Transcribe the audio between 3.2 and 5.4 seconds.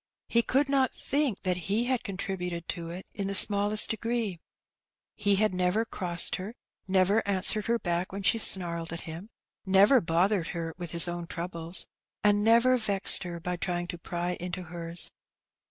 the smallest degree. He